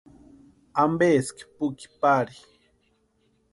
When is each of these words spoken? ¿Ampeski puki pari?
¿Ampeski 0.83 1.43
puki 1.55 1.87
pari? 2.01 2.35